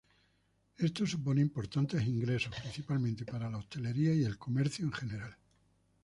[0.79, 5.37] Esto supone importantes ingresos, principalmente para la hostelería y el comercio en general.